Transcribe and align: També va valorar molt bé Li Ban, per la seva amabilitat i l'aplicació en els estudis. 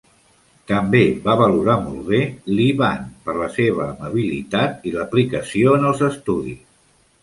També 0.69 1.01
va 1.27 1.35
valorar 1.41 1.75
molt 1.83 2.09
bé 2.09 2.23
Li 2.61 2.67
Ban, 2.81 3.05
per 3.29 3.37
la 3.43 3.53
seva 3.61 3.87
amabilitat 3.89 4.93
i 4.93 4.99
l'aplicació 5.01 5.81
en 5.81 5.91
els 5.93 6.07
estudis. 6.15 6.63